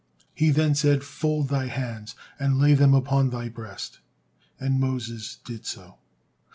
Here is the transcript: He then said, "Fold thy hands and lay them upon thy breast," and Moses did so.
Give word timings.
He 0.33 0.49
then 0.49 0.73
said, 0.73 1.03
"Fold 1.03 1.49
thy 1.49 1.67
hands 1.67 2.15
and 2.39 2.57
lay 2.57 2.73
them 2.73 2.95
upon 2.95 3.29
thy 3.29 3.49
breast," 3.49 3.99
and 4.59 4.79
Moses 4.79 5.37
did 5.45 5.63
so. 5.67 5.99